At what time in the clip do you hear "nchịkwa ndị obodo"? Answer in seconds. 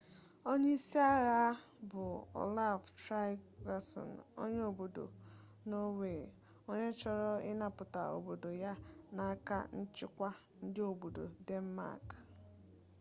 9.79-11.23